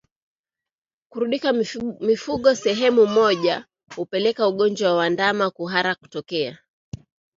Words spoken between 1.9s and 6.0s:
mifugo sehemu moja hupelekea ugonjwa wa ndama kuhara